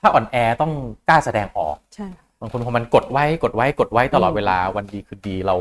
[0.00, 0.72] ถ้าอ่อนแอต้อง
[1.08, 5.56] กล้าแสดงออกใช่ค่ะบางคนพอมันกดไว้กดไว้กดไว้ตลอดเวลาวันดีคือดีเรา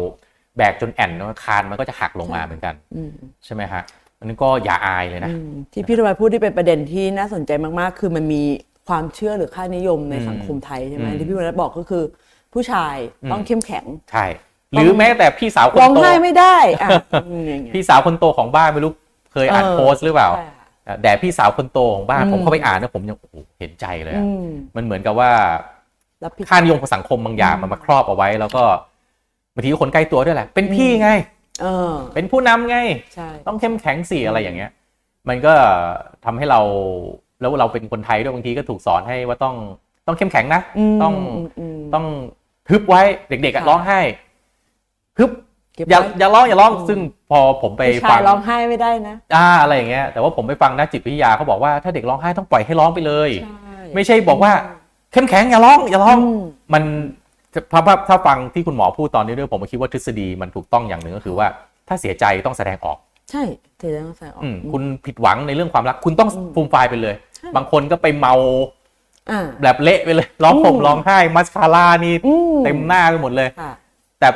[0.58, 3.12] แบกจนแอนนะคานมันก็จะหักลงมาเหมือนกันอืม
[3.46, 3.84] ใช่ไหมฮะ
[4.20, 8.42] อันนี้ก็อย่าอายเลยนะอืมที่พี่ทวายพูดที่เป็นประเด็นที่น่าสนใจมากๆ คือมันมี
[8.88, 12.04] ความเชื่อหรือค่านิยมในอืมสังคมไทยใช่ไหมอืมที่พี่วันนัทบอกก็คือ
[12.54, 14.26] ผู้ชายอืมต้องเข้มแข็งใช่
[14.74, 16.90] หรือแม้แต่พี่สาวคนร้องโตไห้ไม่ได้อะ
[17.26, 18.92] อืมอย่างเงี้ยพี่สาวคนโตของบ้านไม่รู้
[19.34, 20.63] เคยอ่านเออโพสต์หรือเปล่าใช่ค่ะ
[21.02, 25.32] แด่พี่สาวคนโตของบ้านอืมผมเข้าไปอ่านนะผมยังโอ้โหเห็นใจเลยอะอืมมันเหมือนกับว่า
[26.24, 28.64] รับผิดค่านิยมของสังคมบางอย่างมันมาครอบเอาไว้ แล้วก็
[29.54, 31.10] บางทีก็คนใกล้ตัวด้วยแหละ เป็นพี่ไง
[31.62, 32.78] เออเป็นผู้นำไง
[33.16, 34.72] ใช่ต้องเข้มแข็งสิอะไรอย่างเงี้ย
[35.30, 35.54] มันก็
[36.26, 36.60] ทำให้เรา
[37.42, 39.56] แล้วเราเป็นคนไทยด้วยบางทีก็ถูกสอนให้ว่าต้อง
[40.08, 40.62] ต้องเข้มแข็งนะ
[40.96, 42.06] มต้องมมต้อง
[42.70, 44.00] ฮึบไว้เด็กๆอะค่ะร้องไห้
[45.18, 45.40] ฮึบเก็บ
[45.78, 47.00] อย่าไว้อย่าร้องอย่าร้องอืมซึ่ง
[47.32, 54.52] พอผมไปผู้ชาฟัยงร้องไห้ไม่ได้นะอ่าอะไรอย่างเงี้ยแต่ว่าผมไปฟังนักจิตวิทยาเขาบอกว่าถ้าเด็กร้องไห้ต้องปล่อยให้ร้องไปเลยใช่ไม่ใช่บอกว่า
[55.12, 56.42] เข้มแข็งอย่าร้องอย่าร้องอืม
[56.74, 56.84] มัน
[57.54, 61.48] ถ้าถ้าถ้าฟังที่คุณหมอพูดตอนนี้ด้วยผมก็คิดว่าทฤษฎีมันถูกต้องอย่างหนึ่งก็คือว่า
[61.88, 62.98] ถ้าเสียใจต้องแสดงออก
[63.32, 63.44] ใช่
[63.80, 68.34] เทต้องใส่ออกอืมคุณผิดหวังในเรื่องความรักคุณต้องฟูมไฟายไปเลยใช่บางคนก็ไปเมา
[69.32, 73.72] อ่าแบบเละไปเลยร้องผมอืมร้องไห้มัสคาร่านี่อืมเต็มหน้าไปหมดเลยค่ะ
[74.20, 74.28] แต่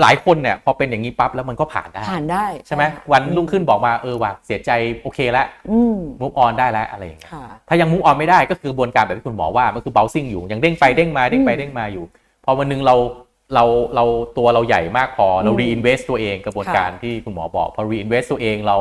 [0.00, 4.70] หลายคนเนี่ยพอเป็นอย่างนี้ปั๊บแล้วมันก็ผ่านได้ผ่านได้ใช่ไหมวันรุ่งขึ้นบอกมาเออว่ะเสียใจ
[5.02, 12.04] โอเคแล้วอืม move on ได้แล้วอะไรอย่างเงี้ยค่ะถ้ายัง move on ไม่ได้ก็คือกระบวนการแบบที่คุณหมอว่ามันคือ bouncing อยู่ยังเด้งไปเด้งมาเด้งไปเด้งมาอยู่
[12.44, 12.94] พอวันหนึ่งเรา
[13.54, 14.04] เราเรา
[14.38, 18.76] ตัวเราใหญ่มากพอเราอืม reinvest ตัวเองกระบวนค่ะการที่คุณหมอบอกพอ reinvest ตัวเองเรา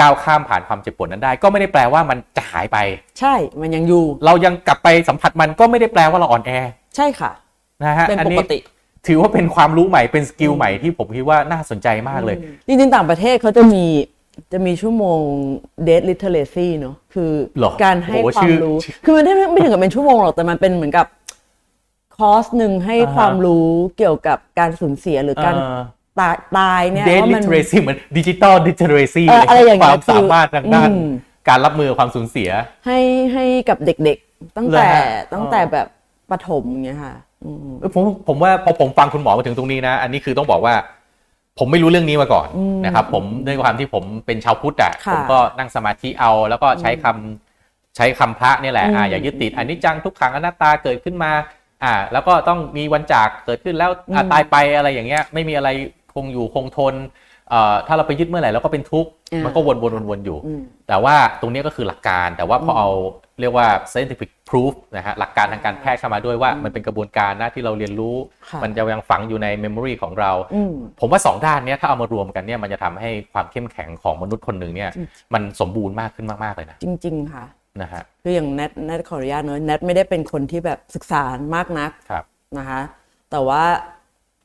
[0.00, 2.78] ก้าวข้ามผ่านความเจ็บปวดนั้นได้ ก็ไม่ได้แปลว่ามันจะหายไป
[3.18, 6.50] ใช่มันยังอยู่ เรายังกลับไปสัมผัสมันก็ไม่ได้แปลว่าเราอ่อนแอ
[6.96, 7.30] ใช่ค่ะ
[7.84, 8.58] นะฮะเป็นอันนี้ปกติ
[9.06, 12.36] ถือว่าเป็นความรู้ใหม่เป็น skill ใหม่ที่ผมคิดว่าน่าสนใจมากเลย
[12.66, 13.84] จริงๆ ต่างประเทศเขาจะมี
[14.52, 15.20] จะมีชั่วโมง
[15.88, 21.06] date literacy เนอะคือเหรอการให้โอ้ควาชื่มอรู้ชื่อคือมันไม่ไม่ถึงกับเป็นชั่วโมงหรอก แต่มันเป็นเหมือนกับ
[22.16, 25.54] คอร์สหนึ่งให้อ่าฮะความรู้เกี่ยวกับการสูญเสียหรือการ
[26.18, 31.08] ตายตายเนี่ยเดว่าลิมันเทเรซีเหมือนดิจิตอลดิเทเรซีเอออะไรอย่างเงี้คยวามสามารถทางด้านอืม
[31.48, 32.50] การรับมือความสูญเสีย
[32.86, 33.00] ให้
[33.32, 35.86] ให้กับเด็กๆ ตั้งแต่เหรอฮะตั้งแต่แบบ
[36.30, 37.33] ประถมอย่างเงี้ยค่ะอืมเออ
[37.94, 40.74] ผมผมว่าพอผมฟังคุณหมอมาถึงตรงนี้นะ อันนี้คือต้องบอกว่า
[41.58, 42.48] ผมไม่รู้เรื่องนี้มาก่อน
[42.84, 51.32] นะครับ ผมด้วยความที่ผมเป็นชาวพุทธอะค่ะผมก็นั่งสมาธิเอา แล้วก็ใช้คำใช้คำพระเนี่ยแหละอ่าอืมอย่ายึดติดอันนี้จังทุกขังอนัตตาเกิดขึ้นมา
[51.84, 55.68] อ่า แล้วก็ต้องมีวันจากเกิดขึ้นแล้วอะอืมตายไปอะไรอย่างเงี้ย ไม่มีอะไร
[56.14, 56.94] คงอยู่คงทน
[57.50, 62.90] เอ่อถ้าเราไปยึดเมื่อไหร่เราก็เป็นทุกข์อ่ามัมันก็วนวนวนวนอยู่อืมแต่ว่าตรงนี้ก็คือหลักการ แต่ว่าพอเอา
[63.40, 68.16] เรียกว่า scientific proof นะฮะหลักการทางการแพทย์เข้ามาด้วยว่ามันเป็นกระบวนการนะที่เราเรียนรู้
[68.50, 74.90] ค่ะมันจะยังฝังอยู่ใน memory ของเราอืมผมว่าสองด้านเนี้ยถ้าเอามารวมกันเนี่ยมันจะทำให้ความเข้มแข็งของมนุษย์คนหนึ่งเนี่ย
[75.34, 77.44] มันสมบูรณ์มากขึ้นมาก ๆ เลยนะ จริง ๆ ค่ะ
[77.82, 81.22] นะฮะคืออย่างแนทแนทขออนุญาตเนอะแนทไม่ได้เป็นคนที่แบบศึกษา
[81.54, 82.24] มากนักครับ
[82.58, 82.80] นะคะ
[83.30, 83.62] แต่ว่า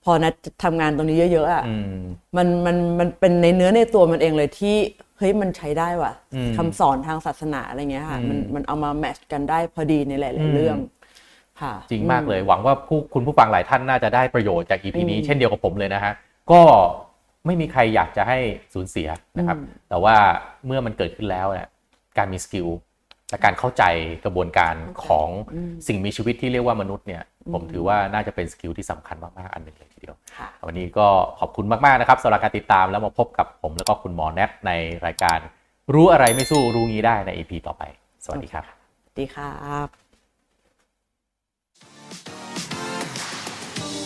[0.04, 2.02] พอแนททำงานตรงนี้เยอะๆอะอืม
[2.38, 4.78] มันมันมันเป็นในเนื้อในตัวมันเองเลยที่
[5.20, 10.78] เฮ้ยมันใช้ได้ว่ะอืมคำสอนทางศาสนาอะไรเงี้ยค่ะอืมมันมันเอามา match กันได้พอดีในหอืลายๆเรื่อง อืม
[11.62, 16.14] ค่ะ จริงมากเลยหวังว่าผู้คุณผู้ฟังหลายท่านน่าจะได้ประโยชน์จาก EP นี้อืมเช่นเดียวกับผมเลยนะฮะ
[16.52, 16.62] ก็
[17.46, 18.38] ไม่มีใครอยากจะให้
[18.74, 20.16] สูญเสียนะครับอืมแต่ว่า
[20.66, 21.68] เมื่อมันเกิดขึ้นแล้วเนี่ย
[22.18, 22.68] การมี skill
[23.30, 23.84] และการเข้าใจ
[24.26, 25.30] กระบวนการของ
[25.88, 31.08] สิ่งมีชีวิตที่เรียกว่ามนุษย์เนี่ย ผมถือว่าน่าจะเป็น skill ที่สำคัญมากๆอันหนึ่งเลย ทีเดียวค่ะวันนี้ก็
[31.40, 34.72] ขอบคุณมาก ๆ นะครับสำหรับการติดตามแล้วมาพบกับผมแล้วก็คุณหมอแนทใน
[35.06, 35.38] รายการ
[35.94, 37.84] รู้อะไรไม่สู้รู้งี้ได้ใน EP ต่อไป
[38.24, 38.64] สวัสดีครับ
[39.20, 39.54] ดีครั
[39.86, 39.88] บ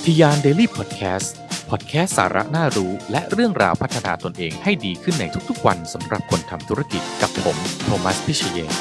[0.03, 1.35] ทิยานเดลี่พอดแคสต์
[1.69, 8.71] พอดแคสต์สาระน่ารู้ และเรื่องราวพัฒนาตนเองให้ดีขึ้นในทุกๆวันสำหรับคนทำธุรกิจกับผม โทมัส พิเชยน